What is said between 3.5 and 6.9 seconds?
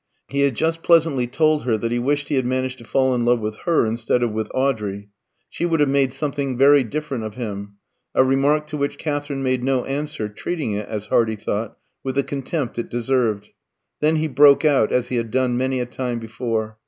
her instead of with Audrey; she would have made something very